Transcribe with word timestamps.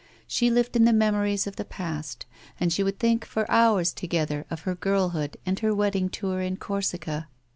She 0.25 0.49
lived 0.49 0.75
in 0.75 0.85
the 0.85 0.93
memories 0.93 1.45
of 1.45 1.57
the 1.57 1.63
past, 1.63 2.25
and 2.59 2.73
she 2.73 2.81
would 2.81 2.97
think 2.97 3.23
for 3.23 3.45
hours 3.51 3.93
together 3.93 4.47
of 4.49 4.61
her 4.61 4.73
girlhood 4.73 5.37
and 5.45 5.59
her 5.59 5.75
wed 5.75 5.93
ding 5.93 6.09
tour 6.09 6.41
in 6.41 6.57
Corsica. 6.57 7.27